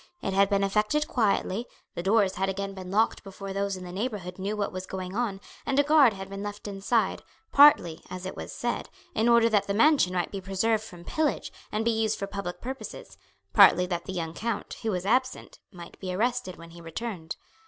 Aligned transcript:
It 0.23 0.33
had 0.33 0.49
been 0.49 0.63
effected 0.63 1.07
quietly, 1.07 1.67
the 1.93 2.01
doors 2.01 2.33
had 2.33 2.49
again 2.49 2.73
been 2.73 2.89
locked 2.89 3.23
before 3.23 3.53
those 3.53 3.77
in 3.77 3.83
the 3.83 3.91
neighbourhood 3.91 4.39
knew 4.39 4.57
what 4.57 4.71
was 4.73 4.87
going 4.87 5.15
on, 5.15 5.39
and 5.63 5.77
a 5.77 5.83
guard 5.83 6.13
had 6.13 6.27
been 6.27 6.41
left 6.41 6.67
inside, 6.67 7.21
partly, 7.51 8.01
it 8.09 8.35
was 8.35 8.51
said, 8.51 8.89
in 9.13 9.29
order 9.29 9.47
that 9.47 9.67
the 9.67 9.75
mansion 9.75 10.13
might 10.15 10.31
be 10.31 10.41
preserved 10.41 10.83
from 10.83 11.05
pillage 11.05 11.53
and 11.71 11.85
be 11.85 11.91
used 11.91 12.17
for 12.17 12.25
public 12.25 12.61
purposes, 12.61 13.15
partly 13.53 13.85
that 13.85 14.05
the 14.05 14.11
young 14.13 14.33
count, 14.33 14.77
who 14.81 14.89
was 14.89 15.05
absent, 15.05 15.59
might 15.71 15.99
be 15.99 16.11
arrested 16.11 16.55
when 16.55 16.71
he 16.71 16.81
returned. 16.81 17.35